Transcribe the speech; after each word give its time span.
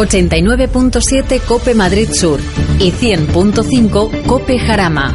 89.7 0.00 1.42
Cope 1.42 1.74
Madrid 1.74 2.08
Sur 2.10 2.40
y 2.78 2.90
100.5 2.90 4.22
Cope 4.24 4.58
Jarama. 4.58 5.14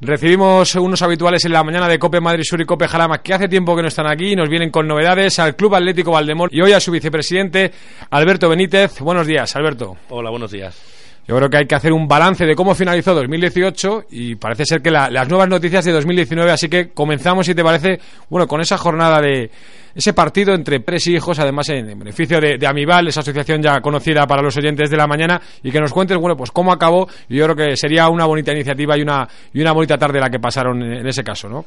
Recibimos 0.00 0.74
unos 0.74 1.00
habituales 1.02 1.44
en 1.44 1.52
la 1.52 1.62
mañana 1.62 1.86
de 1.86 2.00
Cope 2.00 2.20
Madrid 2.20 2.42
Sur 2.42 2.60
y 2.60 2.64
Cope 2.64 2.88
Jarama 2.88 3.22
que 3.22 3.34
hace 3.34 3.46
tiempo 3.46 3.76
que 3.76 3.82
no 3.82 3.88
están 3.88 4.08
aquí 4.08 4.32
y 4.32 4.36
nos 4.36 4.48
vienen 4.48 4.70
con 4.70 4.88
novedades 4.88 5.38
al 5.38 5.54
Club 5.54 5.76
Atlético 5.76 6.10
Valdemor 6.10 6.52
y 6.52 6.60
hoy 6.60 6.72
a 6.72 6.80
su 6.80 6.90
vicepresidente 6.90 7.70
Alberto 8.10 8.48
Benítez. 8.48 8.98
Buenos 8.98 9.28
días, 9.28 9.54
Alberto. 9.54 9.96
Hola, 10.08 10.30
buenos 10.30 10.50
días. 10.50 11.03
Yo 11.26 11.36
creo 11.36 11.48
que 11.48 11.56
hay 11.56 11.66
que 11.66 11.74
hacer 11.74 11.92
un 11.92 12.06
balance 12.06 12.44
de 12.44 12.54
cómo 12.54 12.74
finalizó 12.74 13.14
2018 13.14 14.06
y 14.10 14.34
parece 14.34 14.66
ser 14.66 14.82
que 14.82 14.90
las 14.90 15.28
nuevas 15.28 15.48
noticias 15.48 15.84
de 15.84 15.92
2019, 15.92 16.50
así 16.50 16.68
que 16.68 16.90
comenzamos, 16.90 17.46
si 17.46 17.54
te 17.54 17.64
parece, 17.64 17.98
bueno, 18.28 18.46
con 18.46 18.60
esa 18.60 18.76
jornada 18.76 19.22
de 19.22 19.50
ese 19.94 20.12
partido 20.12 20.54
entre 20.54 20.80
pres 20.80 21.06
y 21.06 21.14
hijos, 21.14 21.38
además 21.38 21.68
en, 21.70 21.98
beneficio 21.98 22.40
de, 22.40 22.58
de, 22.58 22.66
Amival, 22.66 23.08
esa 23.08 23.20
asociación 23.20 23.62
ya 23.62 23.80
conocida 23.80 24.26
para 24.26 24.42
los 24.42 24.56
oyentes 24.56 24.90
de 24.90 24.96
la 24.96 25.06
mañana, 25.06 25.40
y 25.62 25.70
que 25.70 25.80
nos 25.80 25.92
cuentes, 25.92 26.18
bueno, 26.18 26.36
pues 26.36 26.50
cómo 26.50 26.72
acabó, 26.72 27.08
y 27.28 27.36
yo 27.36 27.44
creo 27.44 27.56
que 27.56 27.76
sería 27.76 28.08
una 28.08 28.26
bonita 28.26 28.52
iniciativa 28.52 28.98
y 28.98 29.02
una, 29.02 29.26
y 29.52 29.60
una 29.60 29.72
bonita 29.72 29.96
tarde 29.96 30.20
la 30.20 30.28
que 30.28 30.40
pasaron 30.40 30.82
en, 30.82 31.06
ese 31.06 31.22
caso, 31.22 31.48
¿no? 31.48 31.64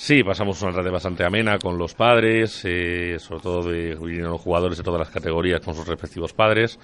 Sí, 0.00 0.22
pasamos 0.22 0.62
una 0.62 0.72
tarde 0.72 0.90
bastante 0.92 1.24
amena 1.24 1.58
con 1.58 1.76
los 1.76 1.92
padres, 1.92 2.60
eh, 2.64 3.16
sobre 3.18 3.42
todo 3.42 3.68
de 3.68 3.96
los 3.96 4.40
jugadores 4.40 4.78
de 4.78 4.84
todas 4.84 5.00
las 5.00 5.10
categorías 5.10 5.60
con 5.60 5.74
sus 5.74 5.88
respectivos 5.88 6.32
padres 6.32 6.78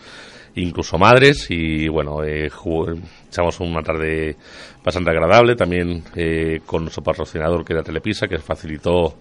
incluso 0.56 0.98
madres 0.98 1.46
y 1.50 1.88
bueno, 1.88 2.22
eh, 2.22 2.50
echamos 3.28 3.60
una 3.60 3.82
tarde 3.82 4.36
bastante 4.84 5.10
agradable 5.10 5.56
también 5.56 6.02
eh, 6.14 6.60
con 6.64 6.82
nuestro 6.82 7.02
patrocinador 7.02 7.64
que 7.64 7.72
era 7.72 7.82
Telepisa 7.82 8.28
que 8.28 8.38
facilitó 8.38 9.16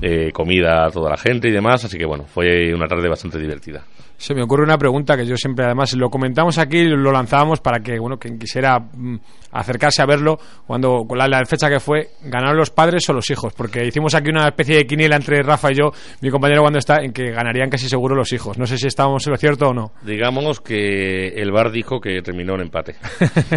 eh, 0.00 0.30
comida 0.32 0.86
a 0.86 0.90
toda 0.90 1.10
la 1.10 1.16
gente 1.16 1.48
y 1.48 1.52
demás, 1.52 1.84
así 1.84 1.98
que 1.98 2.06
bueno, 2.06 2.24
fue 2.24 2.72
una 2.74 2.86
tarde 2.86 3.08
bastante 3.08 3.38
divertida. 3.38 3.84
Se 4.18 4.34
me 4.34 4.42
ocurre 4.42 4.64
una 4.64 4.76
pregunta 4.76 5.16
que 5.16 5.24
yo 5.24 5.36
siempre, 5.36 5.64
además, 5.64 5.94
lo 5.94 6.10
comentamos 6.10 6.58
aquí, 6.58 6.82
lo 6.82 7.12
lanzábamos 7.12 7.60
para 7.60 7.78
que, 7.78 8.00
bueno, 8.00 8.18
quien 8.18 8.36
quisiera 8.36 8.80
mm, 8.80 9.16
acercarse 9.52 10.02
a 10.02 10.06
verlo, 10.06 10.38
cuando 10.66 11.04
con 11.06 11.16
la, 11.16 11.44
fecha 11.46 11.68
que 11.68 11.78
fue, 11.78 12.08
ganaron 12.24 12.56
los 12.56 12.70
padres 12.70 13.08
o 13.08 13.12
los 13.12 13.30
hijos, 13.30 13.52
porque 13.54 13.86
hicimos 13.86 14.16
aquí 14.16 14.30
una 14.30 14.48
especie 14.48 14.76
de 14.76 14.86
quiniela 14.86 15.14
entre 15.14 15.40
Rafa 15.44 15.70
y 15.70 15.76
yo, 15.76 15.92
mi 16.20 16.30
compañero 16.30 16.62
cuando 16.62 16.80
está, 16.80 16.96
en 16.96 17.12
que 17.12 17.30
ganarían 17.30 17.70
casi 17.70 17.88
seguro 17.88 18.16
los 18.16 18.32
hijos. 18.32 18.58
No 18.58 18.66
sé 18.66 18.76
si 18.76 18.88
estábamos 18.88 19.24
en 19.28 19.32
lo 19.32 19.36
cierto 19.36 19.68
o 19.68 19.72
no. 19.72 19.92
Digamos 20.02 20.60
que 20.60 21.28
el 21.28 21.52
bar 21.52 21.70
dijo 21.70 22.00
que 22.00 22.20
terminó 22.20 22.56
en 22.56 22.62
empate. 22.62 22.96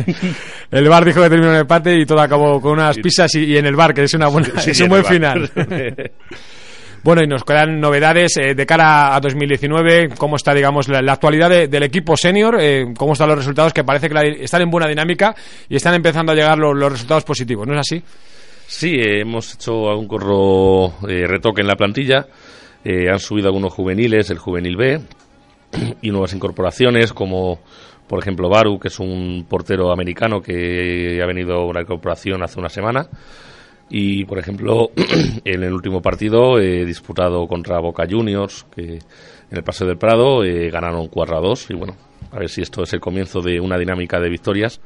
el 0.72 0.88
bar 0.88 1.04
dijo 1.04 1.24
que 1.24 1.30
terminó 1.30 1.54
en 1.54 1.62
empate 1.62 2.00
y 2.00 2.06
todo 2.06 2.22
acabó 2.22 2.62
con 2.62 2.74
unas 2.74 2.98
pizzas 3.00 3.34
y, 3.34 3.58
en 3.58 3.66
el 3.66 3.76
bar, 3.76 3.96
que 3.96 4.04
es 4.04 4.14
una 4.14 4.28
buena, 4.28 4.50
es 4.64 4.80
un 4.80 4.90
buen 4.90 5.06
final. 5.06 5.50
Bueno, 7.04 7.24
y 7.24 7.28
nos 7.28 7.44
quedan 7.44 7.80
novedades 7.80 8.38
eh, 8.38 8.54
de 8.54 8.66
cara 8.68 9.16
a 9.16 9.20
2019. 9.20 10.10
¿Cómo 10.18 10.36
está, 10.36 10.54
digamos, 10.54 10.88
la, 10.88 11.00
actualidad 11.12 11.50
del 11.50 11.84
equipo 11.84 12.16
senior? 12.16 12.58
Eh, 12.62 12.94
¿Cómo 12.96 13.14
están 13.14 13.30
los 13.30 13.40
resultados? 13.40 13.74
Que 13.74 13.84
parece 13.84 14.08
que 14.08 14.44
están 14.44 14.62
en 14.62 14.70
buena 14.70 14.88
dinámica 14.88 15.36
y 15.68 15.76
están 15.76 15.96
empezando 15.96 16.32
a 16.32 16.36
llegar 16.36 16.60
los, 16.60 16.92
resultados 16.92 17.24
positivos, 17.24 17.68
¿no 17.68 17.74
es 17.74 17.80
así? 17.80 18.04
Sí, 18.68 18.94
eh, 18.94 19.22
hemos 19.22 19.56
hecho 19.56 19.90
algún 19.90 20.08
corro 20.08 20.94
retoque 21.02 21.62
en 21.62 21.68
la 21.68 21.76
plantilla. 21.76 22.28
han 22.86 23.20
subido 23.20 23.48
algunos 23.48 23.74
juveniles, 23.74 24.30
el 24.30 24.38
juvenil 24.38 24.78
B, 24.78 25.02
y 26.04 26.12
nuevas 26.12 26.34
incorporaciones 26.34 27.14
como 27.14 27.62
por 28.08 28.20
ejemplo 28.20 28.48
Baru, 28.50 28.78
que 28.78 28.90
es 28.90 29.00
un 29.00 29.46
portero 29.50 29.92
americano 29.92 30.42
que 30.42 31.20
ha 31.24 31.26
venido 31.26 31.56
a 31.56 31.66
una 31.66 31.82
incorporación 31.82 32.44
hace 32.44 32.60
una 32.60 32.70
semana. 32.70 33.08
Y, 33.94 34.24
por 34.24 34.40
ejemplo, 34.40 34.92
en 35.44 35.64
el 35.64 35.74
último 35.74 36.02
partido 36.02 36.58
eh, 36.60 36.86
disputado 36.86 37.46
contra 37.46 37.80
Boca 37.80 38.08
Juniors, 38.10 38.66
que 38.74 38.94
en 38.94 39.58
el 39.58 39.64
Paseo 39.64 39.86
del 39.86 39.98
Prado 39.98 40.46
eh, 40.46 40.70
ganaron 40.72 41.10
4 41.10 41.38
a 41.38 41.42
2. 41.42 41.72
Y 41.72 41.74
bueno, 41.74 41.98
a 42.32 42.40
ver 42.40 42.50
si 42.50 42.62
esto 42.62 42.84
es 42.84 42.94
el 42.94 43.02
comienzo 43.02 43.42
de 43.42 43.60
una 43.60 43.78
dinámica 43.78 44.18
de 44.22 44.30
victorias 44.30 44.80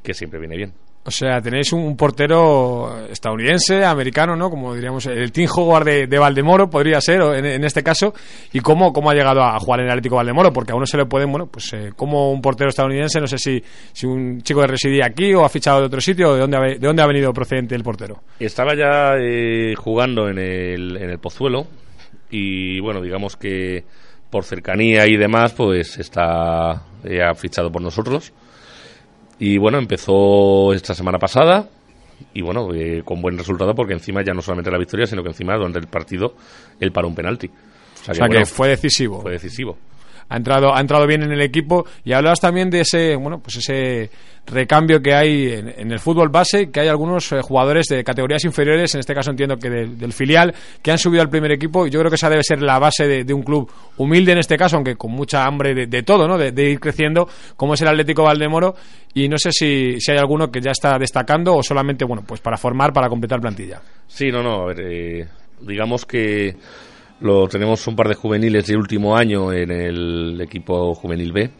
que 0.00 0.14
siempre 0.14 0.38
viene 0.38 0.56
bien. 0.56 0.72
O 1.02 1.10
sea, 1.10 1.40
tenéis 1.40 1.72
un, 1.72 1.96
portero 1.96 3.06
estadounidense, 3.10 3.84
americano, 3.84 4.36
¿no? 4.36 4.50
Como 4.50 4.74
diríamos, 4.74 5.06
el 5.06 5.32
Team 5.32 5.48
Howard 5.56 5.86
de, 6.06 6.18
Valdemoro 6.18 6.68
podría 6.68 7.00
ser 7.00 7.22
en, 7.22 7.64
este 7.64 7.82
caso. 7.82 8.12
¿Y 8.52 8.60
cómo, 8.60 8.92
cómo 8.92 9.10
ha 9.10 9.14
llegado 9.14 9.42
a 9.42 9.58
jugar 9.58 9.80
en 9.80 9.86
el 9.86 9.92
Atlético 9.92 10.16
Valdemoro? 10.16 10.52
Porque 10.52 10.72
a 10.72 10.74
uno 10.74 10.84
se 10.84 10.98
le 10.98 11.06
puede, 11.06 11.24
bueno, 11.24 11.46
pues 11.46 11.72
eh, 11.72 11.92
como 11.96 12.30
un 12.30 12.42
portero 12.42 12.68
estadounidense, 12.68 13.18
no 13.18 13.26
sé 13.26 13.38
si, 13.38 13.62
si 13.92 14.06
un 14.06 14.42
chico 14.42 14.60
que 14.60 14.66
residía 14.66 15.06
aquí 15.06 15.32
o 15.32 15.42
ha 15.42 15.48
fichado 15.48 15.80
de 15.80 15.86
otro 15.86 16.02
sitio, 16.02 16.34
de 16.34 16.40
dónde 16.40 16.56
ha, 16.58 16.60
de 16.60 16.78
dónde 16.78 17.02
ha 17.02 17.06
venido 17.06 17.32
procedente 17.32 17.74
el 17.74 17.82
portero. 17.82 18.20
Estaba 18.38 18.74
ya 18.74 19.14
eh, 19.18 19.74
jugando 19.76 20.28
en 20.28 20.38
el, 20.38 20.98
en 20.98 21.08
el 21.08 21.18
Pozuelo 21.18 21.66
y, 22.30 22.78
bueno, 22.80 23.00
digamos 23.00 23.36
que 23.36 23.84
por 24.28 24.44
cercanía 24.44 25.06
y 25.06 25.16
demás, 25.16 25.54
pues 25.54 25.98
está 25.98 26.82
eh, 27.04 27.22
ha 27.22 27.34
fichado 27.34 27.72
por 27.72 27.80
nosotros 27.80 28.34
y 29.40 29.58
bueno, 29.58 29.78
empezó 29.78 30.72
esta 30.72 30.94
semana 30.94 31.18
pasada 31.18 31.68
y 32.34 32.42
bueno, 32.42 32.72
eh, 32.74 33.02
con 33.04 33.20
buen 33.20 33.36
resultado 33.36 33.74
porque 33.74 33.94
encima 33.94 34.22
ya 34.22 34.34
no 34.34 34.42
solamente 34.42 34.70
la 34.70 34.78
victoria, 34.78 35.06
sino 35.06 35.22
que 35.22 35.30
encima 35.30 35.56
durante 35.56 35.78
el 35.78 35.86
partido 35.86 36.34
él 36.78 36.92
paró 36.92 37.08
un 37.08 37.14
penalti. 37.14 37.48
O 37.48 38.14
sea, 38.14 38.28
que, 38.28 38.44
fue 38.44 38.68
decisivo. 38.68 39.20
Fue 39.22 39.32
decisivo 39.32 39.76
ha 40.30 40.36
entrado, 40.36 40.74
ha 40.74 40.80
entrado 40.80 41.06
bien 41.06 41.22
en 41.22 41.32
el 41.32 41.42
equipo 41.42 41.84
y 42.04 42.12
hablabas 42.12 42.40
también 42.40 42.70
de 42.70 42.80
ese, 42.80 43.16
bueno, 43.16 43.40
pues 43.40 43.56
ese 43.56 44.10
recambio 44.46 45.02
que 45.02 45.12
hay 45.12 45.52
en, 45.52 45.90
el 45.90 45.98
fútbol 45.98 46.28
base, 46.28 46.70
que 46.70 46.80
hay 46.80 46.88
algunos 46.88 47.32
eh, 47.32 47.40
jugadores 47.42 47.86
de 47.86 48.02
categorías 48.04 48.44
inferiores, 48.44 48.94
en 48.94 49.00
este 49.00 49.12
caso 49.12 49.30
entiendo 49.30 49.56
que 49.56 49.68
del 49.68 50.12
filial, 50.12 50.54
que 50.82 50.92
han 50.92 50.98
subido 50.98 51.22
al 51.22 51.28
primer 51.28 51.52
equipo 51.52 51.86
y 51.86 51.90
yo 51.90 51.98
creo 51.98 52.10
que 52.10 52.14
esa 52.14 52.30
debe 52.30 52.44
ser 52.44 52.62
la 52.62 52.78
base 52.78 53.06
de, 53.06 53.34
un 53.34 53.42
club 53.42 53.70
humilde 53.96 54.32
en 54.32 54.38
este 54.38 54.56
caso, 54.56 54.76
aunque 54.76 54.94
con 54.94 55.10
mucha 55.10 55.44
hambre 55.44 55.74
de, 55.86 56.02
todo, 56.02 56.28
¿no? 56.28 56.38
De, 56.38 56.70
ir 56.70 56.78
creciendo, 56.78 57.28
como 57.56 57.74
es 57.74 57.82
el 57.82 57.88
Atlético 57.88 58.22
Valdemoro 58.22 58.76
y 59.12 59.28
no 59.28 59.36
sé 59.36 59.50
si, 59.50 60.00
si 60.00 60.12
hay 60.12 60.18
alguno 60.18 60.48
que 60.50 60.60
ya 60.60 60.70
está 60.70 60.96
destacando 60.96 61.56
o 61.56 61.62
solamente, 61.62 62.04
bueno, 62.04 62.22
pues 62.26 62.40
para 62.40 62.56
formar, 62.56 62.92
para 62.92 63.08
completar 63.08 63.40
plantilla. 63.40 63.80
Sí, 64.06 64.30
no, 64.30 64.42
no, 64.42 64.62
a 64.62 64.66
ver, 64.66 64.80
eh, 64.80 65.28
digamos 65.60 66.06
que 66.06 66.56
lo, 67.20 67.46
tenemos 67.48 67.86
un 67.86 67.96
par 67.96 68.08
de 68.08 68.14
juveniles 68.14 68.66
de 68.66 68.76
último 68.76 69.16
año 69.16 69.52
en 69.52 69.70
el 69.70 70.40
equipo 70.40 70.94
juvenil 70.94 71.32
B, 71.32 71.50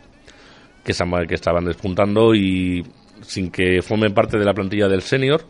que, 0.84 0.92
que 1.28 1.34
estaban 1.34 1.64
despuntando 1.64 2.34
y 2.34 2.84
sin 3.22 3.50
que 3.50 3.82
formen 3.82 4.14
parte 4.14 4.38
de 4.38 4.44
la 4.44 4.54
plantilla 4.54 4.88
del 4.88 5.02
senior, 5.02 5.42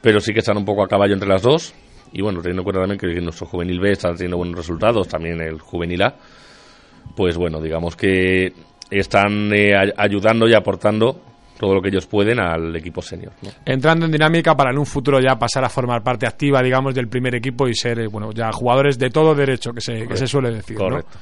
pero 0.00 0.20
sí 0.20 0.32
que 0.32 0.40
están 0.40 0.56
un 0.56 0.64
poco 0.64 0.82
a 0.82 0.88
caballo 0.88 1.14
entre 1.14 1.28
las 1.28 1.42
dos. 1.42 1.74
Y 2.12 2.22
bueno, 2.22 2.40
teniendo 2.40 2.62
en 2.62 2.64
cuenta 2.64 2.80
también 2.80 2.98
que 2.98 3.20
nuestro 3.20 3.46
juvenil 3.46 3.80
B 3.80 3.92
está 3.92 4.12
teniendo 4.12 4.38
buenos 4.38 4.56
resultados, 4.56 5.08
también 5.08 5.40
el 5.42 5.60
juvenil 5.60 6.02
A, 6.02 6.16
pues 7.14 7.36
bueno, 7.36 7.60
digamos 7.60 7.96
que 7.96 8.52
están 8.90 9.52
eh, 9.52 9.74
ayudando 9.96 10.48
y 10.48 10.54
aportando 10.54 11.20
todo 11.58 11.74
lo 11.74 11.82
que 11.82 11.88
ellos 11.88 12.06
pueden 12.06 12.38
al 12.38 12.74
equipo 12.76 13.02
senior. 13.02 13.32
Entrando 13.64 14.06
en 14.06 14.12
dinámica 14.12 14.56
para 14.56 14.70
en 14.70 14.78
un 14.78 14.86
futuro 14.86 15.20
ya 15.20 15.36
pasar 15.36 15.64
a 15.64 15.68
formar 15.68 16.02
parte 16.02 16.26
activa, 16.26 16.62
digamos, 16.62 16.94
del 16.94 17.08
primer 17.08 17.34
equipo 17.34 17.68
y 17.68 17.74
ser, 17.74 17.98
eh, 18.00 18.06
bueno, 18.06 18.30
ya 18.32 18.50
jugadores 18.52 18.98
de 18.98 19.10
todo 19.10 19.34
derecho, 19.34 19.72
que 19.72 19.80
se, 19.80 20.06
que 20.06 20.16
se 20.16 20.26
suele 20.26 20.50
decir. 20.52 20.76
Correcto. 20.76 21.18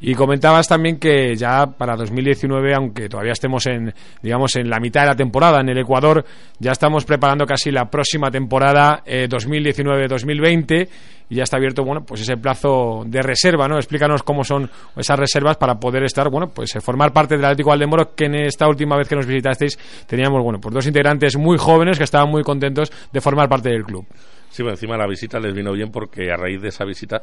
Y 0.00 0.14
comentabas 0.14 0.68
también 0.68 0.98
que 0.98 1.34
ya 1.36 1.66
para 1.66 1.96
2019, 1.96 2.74
aunque 2.74 3.08
todavía 3.08 3.32
estemos 3.32 3.66
en, 3.66 3.92
digamos, 4.22 4.56
en 4.56 4.68
la 4.68 4.78
mitad 4.78 5.02
de 5.02 5.08
la 5.08 5.16
temporada 5.16 5.60
en 5.60 5.68
el 5.68 5.78
Ecuador, 5.78 6.24
ya 6.58 6.72
estamos 6.72 7.04
preparando 7.04 7.46
casi 7.46 7.70
la 7.70 7.90
próxima 7.90 8.30
temporada 8.30 9.02
2019-2020 9.04 10.82
eh, 10.82 10.88
y 11.28 11.36
ya 11.36 11.42
está 11.42 11.56
abierto, 11.56 11.82
bueno, 11.84 12.04
pues 12.04 12.20
ese 12.20 12.36
plazo 12.36 13.02
de 13.06 13.20
reserva, 13.20 13.66
¿no? 13.66 13.76
Explícanos 13.76 14.22
cómo 14.22 14.44
son 14.44 14.70
esas 14.96 15.18
reservas 15.18 15.56
para 15.56 15.80
poder 15.80 16.04
estar, 16.04 16.28
bueno, 16.30 16.48
pues 16.48 16.76
eh, 16.76 16.80
formar 16.80 17.12
parte 17.12 17.36
del 17.36 17.44
Atlético 17.44 17.70
Valdemoro, 17.70 18.14
que 18.14 18.26
en 18.26 18.36
esta 18.36 18.68
última 18.68 18.96
vez 18.96 19.08
que 19.08 19.16
nos 19.16 19.26
visitasteis 19.26 19.78
teníamos, 20.06 20.42
bueno, 20.42 20.60
pues 20.60 20.72
dos 20.72 20.86
integrantes 20.86 21.36
muy 21.36 21.58
jóvenes 21.58 21.98
que 21.98 22.04
estaban 22.04 22.30
muy 22.30 22.42
contentos 22.42 22.92
de 23.12 23.20
formar 23.20 23.48
parte 23.48 23.70
del 23.70 23.82
club. 23.82 24.06
Sí, 24.50 24.62
bueno, 24.62 24.74
encima 24.74 24.96
la 24.96 25.06
visita 25.06 25.40
les 25.40 25.52
vino 25.52 25.72
bien 25.72 25.90
porque 25.90 26.30
a 26.30 26.36
raíz 26.36 26.62
de 26.62 26.68
esa 26.68 26.84
visita 26.84 27.22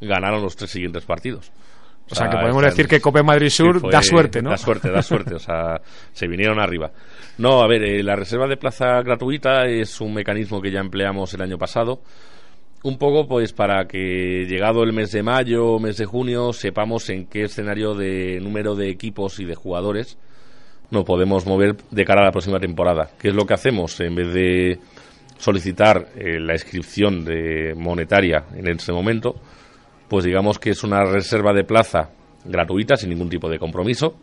ganaron 0.00 0.42
los 0.42 0.56
tres 0.56 0.70
siguientes 0.70 1.04
partidos. 1.04 1.52
O 2.12 2.14
sea, 2.14 2.28
que 2.28 2.36
podemos 2.36 2.62
decir 2.62 2.86
que 2.86 3.00
Cope 3.00 3.22
Madrid 3.22 3.48
Sur 3.48 3.90
da 3.90 4.02
suerte, 4.02 4.42
¿no? 4.42 4.50
Da 4.50 4.58
suerte, 4.58 4.90
da 4.90 5.02
suerte. 5.02 5.34
O 5.34 5.38
sea, 5.38 5.80
se 6.12 6.28
vinieron 6.28 6.60
arriba. 6.60 6.92
No, 7.38 7.62
a 7.62 7.66
ver, 7.66 7.82
eh, 7.82 8.02
la 8.02 8.14
reserva 8.14 8.46
de 8.46 8.56
plaza 8.56 9.02
gratuita 9.02 9.66
es 9.66 10.00
un 10.00 10.14
mecanismo 10.14 10.60
que 10.60 10.70
ya 10.70 10.80
empleamos 10.80 11.32
el 11.34 11.42
año 11.42 11.58
pasado. 11.58 12.02
Un 12.84 12.98
poco, 12.98 13.26
pues, 13.26 13.52
para 13.52 13.86
que 13.86 14.44
llegado 14.46 14.82
el 14.82 14.92
mes 14.92 15.12
de 15.12 15.22
mayo, 15.22 15.78
mes 15.78 15.96
de 15.96 16.04
junio, 16.04 16.52
sepamos 16.52 17.08
en 17.10 17.26
qué 17.26 17.44
escenario 17.44 17.94
de 17.94 18.38
número 18.40 18.74
de 18.74 18.90
equipos 18.90 19.40
y 19.40 19.44
de 19.44 19.54
jugadores 19.54 20.18
nos 20.92 21.04
podemos 21.04 21.46
mover 21.46 21.74
de 21.90 22.04
cara 22.04 22.20
a 22.20 22.26
la 22.26 22.32
próxima 22.32 22.60
temporada. 22.60 23.08
¿Qué 23.18 23.28
es 23.28 23.34
lo 23.34 23.46
que 23.46 23.54
hacemos? 23.54 23.98
En 24.00 24.14
vez 24.14 24.32
de 24.34 24.78
solicitar 25.38 26.08
eh, 26.14 26.38
la 26.38 26.52
inscripción 26.52 27.24
de 27.24 27.74
monetaria 27.74 28.44
en 28.54 28.68
ese 28.68 28.92
momento, 28.92 29.36
pues 30.12 30.26
digamos 30.26 30.58
que 30.58 30.68
es 30.68 30.84
una 30.84 31.06
reserva 31.06 31.54
de 31.54 31.64
plaza 31.64 32.10
gratuita, 32.44 32.96
sin 32.96 33.08
ningún 33.08 33.30
tipo 33.30 33.48
de 33.48 33.58
compromiso. 33.58 34.14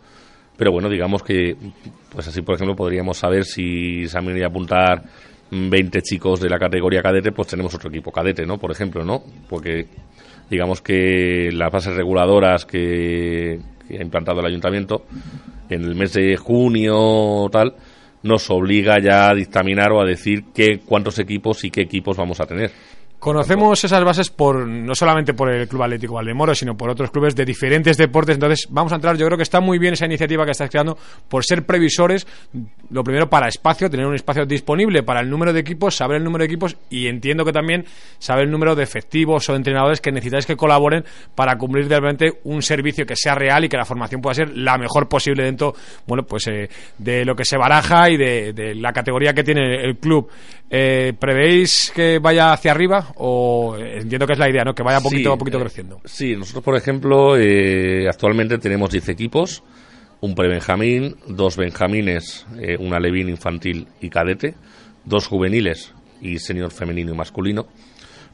Pero 0.56 0.72
bueno, 0.72 0.88
digamos 0.88 1.24
que, 1.24 1.56
pues 2.12 2.28
así 2.28 2.44
por 2.44 2.54
ejemplo, 2.54 2.76
podríamos 2.76 3.18
saber 3.18 3.44
si 3.44 4.08
se 4.08 4.16
han 4.16 4.28
venido 4.28 4.46
a 4.46 4.50
apuntar 4.50 5.02
20 5.50 6.00
chicos 6.04 6.42
de 6.42 6.48
la 6.48 6.60
categoría 6.60 7.02
cadete, 7.02 7.32
pues 7.32 7.48
tenemos 7.48 7.74
otro 7.74 7.90
equipo 7.90 8.12
cadete, 8.12 8.46
¿no? 8.46 8.60
Por 8.60 8.70
ejemplo, 8.72 9.04
¿no? 9.04 9.24
Porque 9.50 9.88
digamos 10.48 10.80
que 10.80 11.50
las 11.52 11.72
bases 11.72 11.96
reguladoras 11.96 12.68
que, 12.68 13.60
que 13.88 13.98
ha 13.98 14.04
implantado 14.04 14.42
el 14.42 14.46
ayuntamiento 14.46 15.06
en 15.72 15.86
el 15.86 15.96
mes 15.96 16.14
de 16.14 16.38
junio 16.38 17.50
tal 17.52 17.74
nos 18.22 18.48
obliga 18.52 19.00
ya 19.00 19.32
a 19.32 19.34
dictaminar 19.34 19.92
o 19.92 20.02
a 20.02 20.06
decir 20.06 20.44
qué 20.54 20.82
cuántos 20.86 21.18
equipos 21.18 21.64
y 21.64 21.72
qué 21.72 21.82
equipos 21.82 22.16
vamos 22.16 22.40
a 22.42 22.46
tener. 22.46 22.70
Conocemos 23.20 23.84
esas 23.84 24.02
bases 24.06 24.30
por 24.30 24.66
no 24.66 24.96
solamente 24.96 25.34
por 25.34 25.52
el 25.54 25.68
Club 25.68 25.84
Atlético 25.84 26.14
Valdemoro, 26.14 26.56
sino 26.56 26.78
por 26.78 26.90
otros 26.90 27.12
clubes 27.12 27.36
de 27.36 27.44
diferentes 27.44 27.98
deportes. 27.98 28.36
Entonces, 28.36 28.68
vamos 28.70 28.94
a 28.94 28.96
entrar. 28.96 29.18
Yo 29.18 29.26
creo 29.26 29.38
que 29.38 29.44
está 29.44 29.60
muy 29.60 29.78
bien 29.78 29.94
esa 29.94 30.06
iniciativa 30.06 30.46
que 30.46 30.52
estás 30.52 30.70
creando 30.70 30.98
por 31.28 31.44
ser 31.44 31.66
previsores. 31.66 32.26
Lo 32.90 33.04
primero, 33.04 33.30
para 33.30 33.50
espacio, 33.50 33.90
tener 33.90 34.06
un 34.06 34.16
espacio 34.16 34.46
disponible 34.46 35.04
para 35.04 35.20
el 35.20 35.30
número 35.30 35.52
de 35.52 35.60
equipos, 35.60 35.98
saber 35.98 36.18
el 36.18 36.24
número 36.24 36.44
de 36.44 36.46
equipos 36.46 36.78
y 36.90 37.08
entiendo 37.08 37.44
que 37.44 37.52
también 37.52 37.84
saber 38.20 38.46
el 38.46 38.52
número 38.52 38.74
de 38.74 38.84
efectivos 38.84 39.50
o 39.50 39.56
entrenadores 39.56 40.00
que 40.00 40.14
necesitáis 40.14 40.46
que 40.46 40.56
colaboren 40.56 41.04
para 41.36 41.58
cumplir 41.58 41.90
realmente 41.90 42.40
un 42.46 42.62
servicio 42.62 43.06
que 43.06 43.18
sea 43.18 43.36
real 43.36 43.66
y 43.66 43.70
que 43.70 43.76
la 43.76 43.84
formación 43.84 44.22
pueda 44.22 44.36
ser 44.36 44.58
la 44.58 44.78
mejor 44.78 45.10
posible 45.10 45.44
dentro, 45.44 45.76
bueno, 46.08 46.24
pues 46.24 46.48
eh, 46.48 46.70
de 46.98 47.26
lo 47.26 47.36
que 47.36 47.44
se 47.44 47.58
baraja 47.58 48.10
y 48.10 48.16
de, 48.16 48.76
la 48.76 48.94
categoría 48.94 49.34
que 49.34 49.44
tiene 49.44 49.84
el 49.84 49.98
club. 49.98 50.30
Eh, 50.70 51.14
¿Prevéis 51.20 51.92
que 51.94 52.20
vaya 52.20 52.54
hacia 52.54 52.72
arriba? 52.72 53.09
O 53.16 53.78
entiendo 53.78 54.26
que 54.26 54.34
es 54.34 54.40
la 54.40 54.50
idea, 54.50 54.64
¿no? 54.64 54.74
Que 54.74 54.84
vaya 54.84 55.02
poquito 55.02 55.34
a 55.34 55.38
poquito 55.38 55.58
eh, 55.58 55.62
creciendo. 55.62 56.02
Sí, 56.06 56.36
nosotros, 56.36 56.64
por 56.64 56.76
ejemplo, 56.76 57.38
eh, 57.38 58.08
actualmente 58.08 58.58
tenemos 58.58 58.92
10 58.92 59.10
equipos, 59.10 59.64
un 60.22 60.36
pre-benjamín, 60.36 61.16
dos 61.28 61.58
benjamines, 61.58 62.46
eh, 62.60 62.78
una 62.80 63.00
levín 63.00 63.30
infantil 63.30 63.88
y 64.02 64.10
cadete, 64.10 64.56
dos 65.06 65.28
juveniles 65.28 65.94
y 66.22 66.40
senior 66.40 66.72
femenino 66.72 67.14
y 67.14 67.18
masculino. 67.18 67.68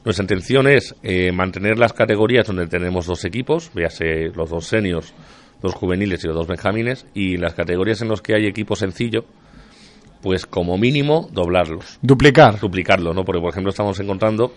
Nuestra 0.04 0.22
intención 0.22 0.68
es 0.68 0.94
mantener 1.32 1.78
las 1.78 1.92
categorías 1.92 2.46
donde 2.46 2.68
tenemos 2.68 3.06
dos 3.06 3.24
equipos, 3.24 3.72
véase 3.74 4.28
los 4.36 4.50
dos 4.50 4.64
seniors, 4.66 5.12
dos 5.60 5.74
juveniles 5.74 6.22
y 6.22 6.28
los 6.28 6.36
dos 6.36 6.46
benjamines, 6.46 7.06
y 7.12 7.38
las 7.38 7.54
categorías 7.54 8.02
en 8.02 8.08
las 8.10 8.22
que 8.22 8.36
hay 8.36 8.46
equipo 8.46 8.76
sencillo, 8.76 9.24
pues 10.22 10.46
como 10.46 10.76
mínimo 10.78 11.28
doblarlos. 11.32 11.98
Duplicar. 12.02 12.58
Duplicarlo, 12.58 13.12
¿no? 13.14 13.24
Porque, 13.24 13.40
por 13.40 13.50
ejemplo, 13.50 13.70
estamos 13.70 13.98
encontrando 14.00 14.52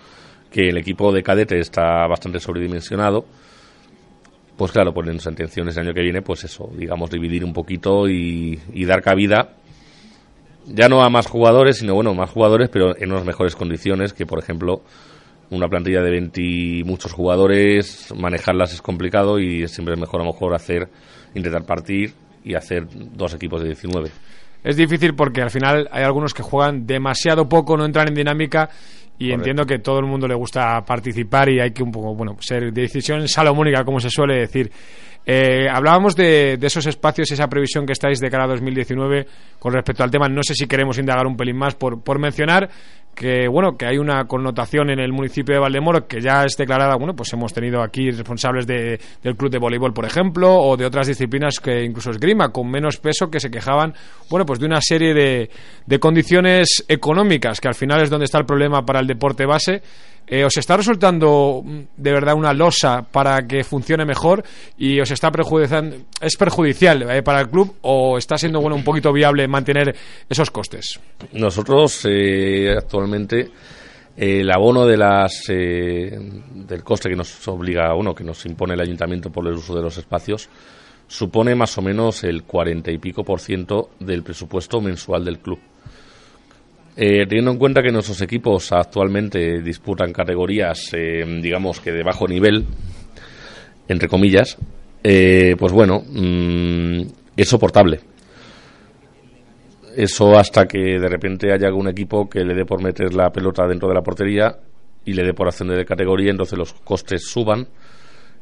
que 0.51 0.69
el 0.69 0.77
equipo 0.77 1.11
de 1.11 1.23
cadete 1.23 1.59
está 1.59 2.07
bastante 2.07 2.39
sobredimensionado. 2.39 3.25
Pues 4.57 4.71
claro, 4.71 4.93
pues 4.93 5.07
en 5.07 5.15
intenciones 5.15 5.77
el 5.77 5.83
año 5.83 5.93
que 5.93 6.01
viene, 6.01 6.21
pues 6.21 6.43
eso, 6.43 6.69
digamos, 6.75 7.09
dividir 7.09 7.45
un 7.45 7.53
poquito 7.53 8.09
y, 8.09 8.59
dar 8.85 9.01
cabida 9.01 9.55
ya 10.65 10.87
no 10.87 11.01
a 11.01 11.09
más 11.09 11.25
jugadores, 11.25 11.77
sino 11.77 11.95
bueno, 11.95 12.13
más 12.13 12.29
jugadores, 12.29 12.69
pero 12.69 12.95
en 12.95 13.11
unas 13.11 13.25
mejores 13.25 13.55
condiciones 13.55 14.13
que, 14.13 14.27
por 14.27 14.37
ejemplo, 14.37 14.83
una 15.49 15.67
plantilla 15.67 16.01
de 16.01 16.11
20 16.11 16.83
muchos 16.85 17.11
jugadores, 17.11 18.13
manejarlas 18.15 18.73
es 18.73 18.81
complicado 18.81 19.39
y 19.39 19.67
siempre 19.67 19.95
es 19.95 19.99
mejor 19.99 20.21
a 20.21 20.25
lo 20.25 20.31
mejor 20.31 20.53
hacer, 20.53 20.87
intentar 21.33 21.63
partir 21.63 22.13
y 22.43 22.53
hacer 22.53 22.85
dos 22.91 23.33
equipos 23.33 23.61
de 23.61 23.69
19 23.69 24.11
es 24.63 24.75
difícil 24.75 25.15
porque 25.15 25.41
al 25.41 25.49
final 25.49 25.87
hay 25.91 26.03
algunos 26.03 26.33
que 26.33 26.43
juegan 26.43 26.85
demasiado 26.85 27.47
poco, 27.47 27.77
no 27.77 27.85
entran 27.85 28.09
en 28.09 28.15
dinámica 28.15 28.69
y 29.17 29.31
entiendo 29.31 29.65
que 29.65 29.79
todo 29.79 29.99
el 29.99 30.05
mundo 30.05 30.27
le 30.27 30.35
gusta 30.35 30.81
participar 30.85 31.49
y 31.49 31.59
hay 31.59 31.71
que 31.71 31.83
un 31.83 31.91
poco, 31.91 32.15
bueno, 32.15 32.37
ser 32.39 32.71
decisión 32.71 33.27
salomónica, 33.27 33.83
como 33.83 33.99
se 33.99 34.09
suele 34.09 34.35
decir. 34.35 34.71
Eh, 35.31 35.69
hablábamos 35.71 36.15
de, 36.15 36.57
esos 36.59 36.87
espacios, 36.87 37.31
esa 37.31 37.47
previsión 37.47 37.85
que 37.85 37.93
estáis 37.93 38.19
de 38.19 38.31
cara 38.31 38.45
a 38.45 38.47
2019 38.47 39.27
con 39.59 39.71
respecto 39.71 40.03
al 40.03 40.09
tema. 40.09 40.27
No 40.27 40.41
sé 40.41 40.55
si 40.55 40.65
queremos 40.65 40.97
indagar 40.97 41.27
un 41.27 41.37
pelín 41.37 41.55
más 41.55 41.75
por, 41.75 42.01
por 42.01 42.17
mencionar 42.17 42.67
que 43.13 43.47
bueno 43.47 43.77
que 43.77 43.85
hay 43.85 43.97
una 43.97 44.25
connotación 44.25 44.89
en 44.89 44.99
el 44.99 45.11
municipio 45.11 45.53
de 45.53 45.59
Valdemoro 45.59 46.07
que 46.07 46.21
ya 46.21 46.45
es 46.45 46.55
declarada 46.55 46.95
bueno 46.95 47.15
pues 47.15 47.33
hemos 47.33 47.51
tenido 47.51 47.81
aquí 47.83 48.11
responsables 48.11 48.65
de, 48.65 48.99
del 49.21 49.35
club 49.35 49.51
de 49.51 49.57
voleibol 49.57 49.93
por 49.93 50.05
ejemplo 50.05 50.55
o 50.55 50.77
de 50.77 50.85
otras 50.85 51.07
disciplinas 51.07 51.59
que 51.59 51.83
incluso 51.83 52.11
esgrima 52.11 52.51
con 52.51 52.69
menos 52.69 52.97
peso 52.97 53.29
que 53.29 53.41
se 53.41 53.49
quejaban 53.49 53.93
bueno 54.29 54.45
pues 54.45 54.59
de 54.59 54.67
una 54.67 54.79
serie 54.79 55.13
de, 55.13 55.49
de 55.85 55.99
condiciones 55.99 56.85
económicas 56.87 57.59
que 57.59 57.67
al 57.67 57.75
final 57.75 58.01
es 58.03 58.09
donde 58.09 58.25
está 58.25 58.37
el 58.37 58.45
problema 58.45 58.85
para 58.85 59.01
el 59.01 59.07
deporte 59.07 59.45
base 59.45 59.81
eh, 60.29 60.45
¿Os 60.45 60.55
está 60.57 60.77
resultando 60.77 61.63
mm, 61.63 61.79
de 61.97 62.11
verdad 62.11 62.35
una 62.35 62.53
losa 62.53 63.01
para 63.01 63.47
que 63.47 63.63
funcione 63.63 64.05
mejor 64.05 64.43
y 64.77 64.99
os 64.99 65.09
está 65.09 65.31
perjudiciando, 65.31 65.97
es 66.21 66.37
perjudicial 66.37 67.09
eh, 67.09 67.23
para 67.23 67.41
el 67.41 67.49
club 67.49 67.77
o 67.81 68.17
está 68.17 68.37
siendo 68.37 68.61
bueno 68.61 68.75
un 68.75 68.83
poquito 68.83 69.11
viable 69.11 69.47
mantener 69.47 69.95
esos 70.29 70.51
costes? 70.51 70.99
Nosotros 71.33 72.05
eh, 72.07 72.75
actualmente 72.77 73.49
el 74.15 74.51
abono 74.51 74.85
de 74.85 74.97
las 74.97 75.45
del 75.47 76.83
coste 76.83 77.09
que 77.09 77.15
nos 77.15 77.47
obliga 77.47 77.95
uno 77.95 78.13
que 78.13 78.23
nos 78.23 78.45
impone 78.45 78.73
el 78.73 78.81
ayuntamiento 78.81 79.31
por 79.31 79.47
el 79.47 79.53
uso 79.53 79.73
de 79.73 79.81
los 79.81 79.97
espacios 79.97 80.49
supone 81.07 81.55
más 81.55 81.77
o 81.77 81.81
menos 81.81 82.23
el 82.23 82.43
cuarenta 82.43 82.91
y 82.91 82.99
pico 82.99 83.23
por 83.23 83.39
ciento 83.39 83.89
del 83.99 84.23
presupuesto 84.23 84.79
mensual 84.79 85.25
del 85.25 85.39
club. 85.39 85.59
Eh, 87.01 87.25
teniendo 87.27 87.51
en 87.51 87.57
cuenta 87.57 87.81
que 87.81 87.93
nuestros 87.93 88.21
equipos 88.21 88.73
actualmente 88.73 89.61
disputan 89.61 90.11
categorías, 90.11 90.91
eh, 90.91 91.23
digamos 91.41 91.79
que 91.79 91.93
de 91.93 92.03
bajo 92.03 92.27
nivel, 92.27 92.65
entre 93.87 94.09
comillas, 94.09 94.57
eh, 95.01 95.55
pues 95.57 95.71
bueno, 95.71 96.03
mm, 96.05 97.01
es 97.37 97.47
soportable. 97.47 98.01
Eso 99.95 100.37
hasta 100.37 100.65
que 100.67 100.99
de 100.99 101.07
repente 101.07 101.53
haya 101.53 101.67
algún 101.67 101.87
equipo 101.87 102.29
que 102.29 102.43
le 102.43 102.53
dé 102.53 102.65
por 102.65 102.83
meter 102.83 103.13
la 103.13 103.29
pelota 103.29 103.65
dentro 103.65 103.87
de 103.87 103.95
la 103.95 104.01
portería 104.01 104.57
y 105.05 105.13
le 105.13 105.23
dé 105.23 105.33
por 105.33 105.47
ascender 105.47 105.77
de 105.77 105.85
categoría, 105.85 106.31
entonces 106.31 106.59
los 106.59 106.73
costes 106.73 107.29
suban 107.29 107.65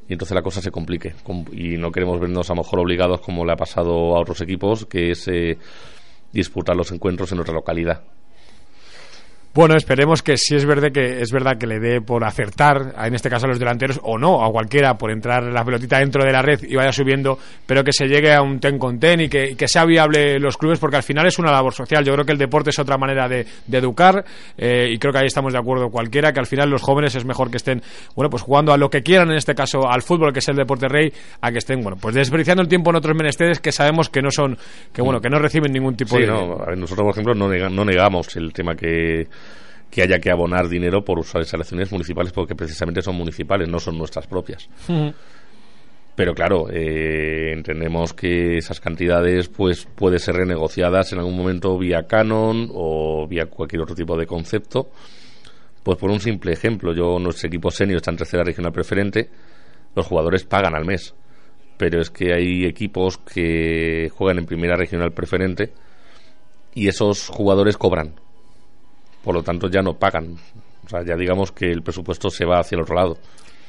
y 0.09 0.13
entonces 0.13 0.33
la 0.33 0.41
cosa 0.41 0.61
se 0.61 0.71
complique. 0.71 1.13
Y 1.51 1.77
no 1.77 1.91
queremos 1.91 2.19
vernos 2.19 2.49
a 2.49 2.55
lo 2.55 2.63
mejor 2.63 2.79
obligados, 2.79 3.21
como 3.21 3.45
le 3.45 3.51
ha 3.51 3.55
pasado 3.55 4.17
a 4.17 4.19
otros 4.19 4.41
equipos, 4.41 4.87
que 4.87 5.11
es 5.11 5.29
disputar 6.33 6.75
los 6.75 6.91
encuentros 6.91 7.31
en 7.31 7.39
otra 7.39 7.53
localidad. 7.53 8.16
Bueno, 9.57 9.75
esperemos 9.75 10.21
que 10.21 10.37
si 10.37 10.55
es 10.55 10.67
verdad 10.67 10.91
que 10.91 11.19
es 11.19 11.31
verdad 11.31 11.57
que 11.57 11.65
le 11.65 11.79
dé 11.79 11.99
por 11.99 12.23
acertar, 12.23 12.93
en 13.03 13.15
este 13.15 13.27
caso 13.27 13.47
a 13.47 13.49
los 13.49 13.57
delanteros, 13.57 13.99
o 14.03 14.15
no, 14.19 14.45
a 14.45 14.51
cualquiera, 14.51 14.99
por 14.99 15.09
entrar 15.09 15.41
la 15.45 15.65
pelotita 15.65 15.97
dentro 15.97 16.23
de 16.23 16.31
la 16.31 16.43
red 16.43 16.59
y 16.61 16.75
vaya 16.75 16.91
subiendo, 16.91 17.39
pero 17.65 17.83
que 17.83 17.91
se 17.91 18.05
llegue 18.05 18.31
a 18.31 18.43
un 18.43 18.59
ten 18.59 18.77
con 18.77 18.99
ten 18.99 19.21
y 19.21 19.29
que, 19.29 19.55
sea 19.67 19.83
viable 19.85 20.37
los 20.37 20.57
clubes, 20.57 20.77
porque 20.77 20.97
al 20.97 21.01
final 21.01 21.25
es 21.25 21.39
una 21.39 21.51
labor 21.51 21.73
social. 21.73 22.05
Yo 22.05 22.13
creo 22.13 22.23
que 22.23 22.33
el 22.33 22.37
deporte 22.37 22.69
es 22.69 22.77
otra 22.77 22.99
manera 22.99 23.27
de, 23.27 23.47
educar 23.71 24.23
eh, 24.59 24.91
y 24.91 24.99
creo 24.99 25.11
que 25.11 25.21
ahí 25.21 25.25
estamos 25.25 25.53
de 25.53 25.57
acuerdo 25.57 25.89
cualquiera, 25.89 26.31
que 26.31 26.39
al 26.39 26.45
final 26.45 26.69
los 26.69 26.83
jóvenes 26.83 27.15
es 27.15 27.25
mejor 27.25 27.49
que 27.49 27.57
estén, 27.57 27.81
bueno, 28.15 28.29
pues 28.29 28.43
jugando 28.43 28.73
a 28.73 28.77
lo 28.77 28.91
que 28.91 29.01
quieran, 29.01 29.31
en 29.31 29.37
este 29.37 29.55
caso 29.55 29.89
al 29.89 30.03
fútbol, 30.03 30.33
que 30.33 30.37
es 30.37 30.47
el 30.49 30.55
deporte 30.55 30.87
rey, 30.87 31.11
a 31.41 31.51
que 31.51 31.57
estén, 31.57 31.81
bueno, 31.81 31.97
pues 31.99 32.13
desperdiciando 32.13 32.61
el 32.61 32.69
tiempo 32.69 32.91
en 32.91 32.97
otros 32.97 33.17
menesteres 33.17 33.59
que 33.59 33.71
sabemos 33.71 34.07
que 34.09 34.21
no 34.21 34.29
son, 34.29 34.55
que 34.93 35.01
bueno, 35.01 35.19
que 35.19 35.29
no 35.29 35.39
reciben 35.39 35.71
ningún 35.71 35.95
tipo 35.95 36.15
sí, 36.15 36.21
de... 36.21 36.27
No, 36.27 36.57
nosotros, 36.75 37.05
por 37.05 37.09
ejemplo, 37.09 37.33
no, 37.33 37.47
no 37.71 37.83
negamos 37.83 38.35
el 38.35 38.53
tema 38.53 38.75
que 38.75 39.25
que 39.89 40.01
haya 40.01 40.19
que 40.19 40.31
abonar 40.31 40.67
dinero 40.67 41.03
por 41.03 41.19
usar 41.19 41.41
instalaciones 41.41 41.91
municipales 41.91 42.31
porque 42.33 42.55
precisamente 42.55 43.01
son 43.01 43.15
municipales, 43.15 43.67
no 43.67 43.79
son 43.79 43.97
nuestras 43.97 44.27
propias. 44.27 44.69
Pero 46.15 46.33
claro, 46.33 46.67
eh, 46.71 47.51
entendemos 47.53 48.13
que 48.13 48.57
esas 48.57 48.79
cantidades 48.79 49.49
pues 49.49 49.85
pueden 49.85 50.17
ser 50.17 50.35
renegociadas 50.35 51.13
en 51.13 51.19
algún 51.19 51.37
momento 51.37 51.77
vía 51.77 52.07
canon 52.07 52.71
o 52.73 53.27
vía 53.27 53.45
cualquier 53.45 53.83
otro 53.83 53.93
tipo 53.93 54.17
de 54.17 54.25
concepto. 54.25 54.89
Pues 55.83 55.97
por 55.99 56.09
un 56.09 56.19
simple 56.19 56.53
ejemplo, 56.53 56.93
yo 56.93 57.19
nuestro 57.19 57.47
equipo 57.47 57.69
senior 57.69 57.97
está 57.97 58.11
en 58.11 58.17
tercera 58.17 58.43
regional 58.43 58.73
preferente, 58.73 59.29
los 59.95 60.07
jugadores 60.07 60.43
pagan 60.43 60.75
al 60.75 60.85
mes. 60.85 61.13
Pero 61.77 62.01
es 62.01 62.09
que 62.09 62.33
hay 62.33 62.65
equipos 62.65 63.19
que 63.19 64.09
juegan 64.11 64.39
en 64.39 64.47
primera 64.47 64.75
regional 64.75 65.11
preferente 65.11 65.71
y 66.73 66.87
esos 66.87 67.29
jugadores 67.29 67.77
cobran 67.77 68.15
por 69.27 69.35
lo 69.35 69.43
tanto 69.43 69.67
ya 69.67 69.81
no 69.81 69.93
pagan. 69.93 70.37
O 70.85 70.89
sea, 70.89 71.03
ya 71.03 71.17
digamos 71.17 71.51
que 71.51 71.69
el 71.69 71.83
presupuesto 71.83 72.29
se 72.29 72.45
va 72.45 72.61
hacia 72.61 72.77
el 72.77 72.83
otro 72.83 72.95
lado. 72.95 73.17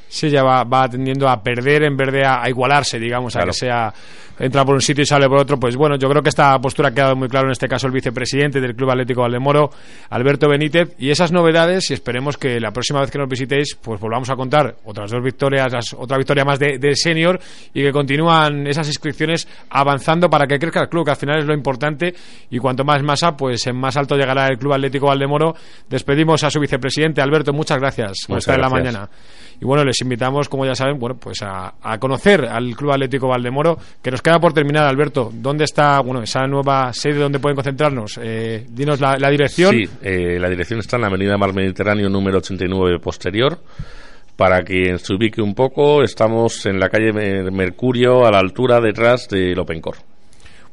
Sí, 0.07 0.31
ya 0.31 0.45
va, 0.45 0.63
va 0.63 0.89
tendiendo 0.89 1.29
a 1.29 1.43
perder 1.43 1.83
en 1.83 1.97
vez 1.97 2.13
de 2.13 2.25
a, 2.25 2.49
igualarse, 2.49 3.01
digamos, 3.01 3.35
a 3.35 3.41
que 3.41 3.53
sea 3.53 3.93
entra 4.39 4.65
por 4.65 4.75
un 4.75 4.81
sitio 4.81 5.03
y 5.03 5.07
sale 5.07 5.29
por 5.29 5.39
otro. 5.39 5.61
Pues 5.61 5.77
bueno, 5.77 5.97
yo 5.97 6.09
creo 6.09 6.23
que 6.23 6.31
esta 6.31 6.59
postura 6.59 6.89
ha 6.89 6.95
quedado 6.95 7.15
muy 7.15 7.29
claro 7.29 7.49
en 7.49 7.53
este 7.53 7.69
caso 7.69 7.87
el 7.87 7.93
vicepresidente 7.93 8.61
del 8.61 8.75
Club 8.75 8.91
Atlético 8.91 9.21
Valdemoro, 9.21 9.71
Alberto 10.11 10.49
Benítez, 10.49 10.95
y 10.99 11.11
esas 11.11 11.31
novedades, 11.31 11.91
y 11.91 11.95
esperemos 11.95 12.37
que 12.39 12.59
la 12.59 12.71
próxima 12.71 13.01
vez 13.01 13.11
que 13.11 13.19
nos 13.19 13.29
visitéis, 13.29 13.75
pues 13.75 14.01
volvamos 14.01 14.31
a 14.31 14.37
contar 14.37 14.77
otras 14.85 15.11
dos 15.11 15.23
victorias, 15.23 15.95
otra 15.95 16.17
victoria 16.17 16.45
más 16.45 16.59
de, 16.59 16.79
de 16.79 16.97
senior, 16.97 17.39
y 17.75 17.83
que 17.83 17.93
continúan 17.93 18.67
esas 18.67 18.89
inscripciones 18.89 19.47
avanzando 19.69 20.31
para 20.31 20.47
que 20.47 20.59
crezca 20.59 20.81
el 20.81 20.89
club, 20.89 21.05
que 21.05 21.11
al 21.11 21.17
final 21.17 21.41
es 21.41 21.45
lo 21.45 21.53
importante, 21.53 22.15
y 22.51 22.59
cuanto 22.59 22.83
más 22.83 23.03
masa, 23.03 23.37
pues 23.37 23.67
en 23.67 23.77
más 23.77 23.97
alto 23.97 24.17
llegará 24.17 24.49
el 24.49 24.59
Club 24.59 24.73
Atlético 24.73 25.07
Valdemoro. 25.07 25.55
Despedimos 25.89 26.43
a 26.45 26.51
su 26.51 26.61
vicepresidente, 26.61 27.21
Alberto, 27.21 27.53
muchas 27.53 27.79
gracias 27.79 28.25
por 28.27 28.39
estar 28.39 28.55
en 28.55 28.63
la 28.63 28.71
mañana. 28.71 29.09
Y 29.61 29.65
bueno, 29.65 29.85
les 29.85 29.99
les 29.99 30.03
invitamos, 30.03 30.49
como 30.49 30.65
ya 30.65 30.75
saben, 30.75 30.99
bueno, 30.99 31.17
pues 31.17 31.43
a, 31.43 31.73
conocer 31.99 32.45
al 32.45 32.77
Club 32.77 32.93
Atlético 32.93 33.29
Valdemoro, 33.29 33.79
que 34.03 34.11
nos 34.11 34.23
queda 34.29 34.41
por 34.41 34.53
terminar, 34.53 34.87
Alberto. 34.87 35.31
¿Dónde 35.33 35.65
está, 35.65 36.01
bueno, 36.01 36.23
esa 36.23 36.47
nueva 36.47 36.93
sede 36.93 37.19
donde 37.19 37.39
pueden 37.39 37.57
concentrarnos? 37.57 38.21
Eh, 38.23 38.67
dinos 38.69 39.01
la, 39.01 39.17
dirección. 39.31 39.75
Sí, 39.75 39.89
eh, 40.03 40.39
la 40.39 40.51
dirección 40.51 40.81
está 40.81 40.97
en 40.97 41.03
la 41.03 41.09
Avenida 41.09 41.39
Mar 41.39 41.55
Mediterráneo 41.55 42.11
número 42.11 42.39
89 42.39 42.99
posterior. 42.99 43.59
Para 44.37 44.63
quien 44.63 44.99
se 44.99 45.15
ubique 45.15 45.41
un 45.41 45.55
poco, 45.55 46.03
estamos 46.03 46.67
en 46.67 46.79
la 46.79 46.91
calle 46.91 47.13
Mercurio, 47.51 48.27
a 48.27 48.31
la 48.31 48.39
altura 48.39 48.81
detrás 48.81 49.29
del 49.29 49.59
Opencor. 49.59 49.97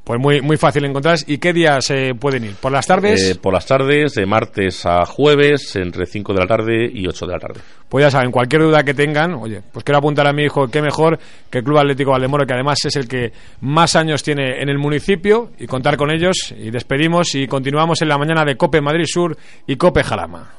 Pues 0.06 0.20
muy, 0.20 0.40
muy 0.40 0.56
fácil 0.56 0.86
encontrar. 0.86 1.18
¿Y 1.26 1.40
qué 1.40 1.52
días 1.52 1.84
se 1.84 2.14
pueden 2.14 2.44
ir? 2.44 2.54
¿Por 2.62 2.72
las 2.72 2.86
tardes? 2.86 3.32
Eh, 3.32 3.36
por 3.36 3.52
las 3.52 3.66
tardes, 3.66 4.14
de 4.14 4.28
martes 4.28 4.86
a 4.86 5.04
jueves, 5.04 5.76
entre 5.76 6.06
5 6.06 6.32
de 6.32 6.40
la 6.40 6.46
tarde 6.46 6.92
y 6.94 7.08
8 7.08 7.26
de 7.26 7.34
la 7.34 7.40
tarde. 7.40 7.60
Pues 7.90 8.06
ya 8.06 8.12
saben, 8.12 8.30
cualquier 8.30 8.62
duda 8.62 8.84
que 8.84 8.94
tengan, 8.94 9.34
oye, 9.34 9.64
pues 9.74 9.84
quiero 9.84 9.98
apuntar 9.98 10.28
a 10.28 10.34
mi 10.34 10.44
hijo, 10.44 10.68
qué 10.68 10.80
mejor 10.80 11.18
que 11.50 11.58
el 11.58 11.64
Club 11.64 11.80
Atlético 11.80 12.12
Valdemoro, 12.12 12.46
que 12.46 12.54
además 12.54 12.78
es 12.86 12.96
el 12.98 13.08
que 13.08 13.32
más 13.62 13.96
años 13.96 14.22
tiene 14.22 14.62
en 14.62 14.70
el 14.70 14.78
municipio, 14.78 15.50
y 15.58 15.66
contar 15.66 15.98
con 15.98 16.12
ellos. 16.12 16.54
Y 16.56 16.70
despedimos 16.70 17.34
y 17.34 17.48
continuamos 17.48 18.00
en 18.04 18.10
la 18.10 18.20
mañana 18.20 18.46
de 18.46 18.56
Cope 18.56 18.82
Madrid 18.82 19.06
Sur 19.08 19.36
y 19.66 19.76
Cope 19.76 20.04
Jalama. 20.04 20.52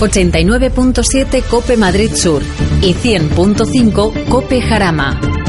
89.7 0.00 1.42
Cope 1.44 1.76
Madrid 1.76 2.14
Sur 2.14 2.42
y 2.80 2.94
100.5 2.94 4.28
Cope 4.28 4.62
Jarama. 4.62 5.43